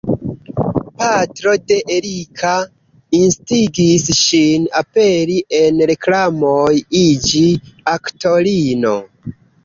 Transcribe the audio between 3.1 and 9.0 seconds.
instigis ŝin aperi en reklamoj, iĝi aktorino.